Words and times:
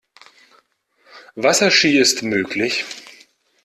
Wasserski 1.35 1.99
ist 1.99 2.23
möglich. 2.23 2.85